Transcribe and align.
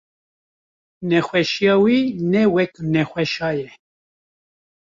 nexweşiya 1.09 1.75
wî 1.83 1.99
ne 2.31 2.43
wek 2.53 2.73
nexweşa 2.93 3.49
ye. 3.59 3.69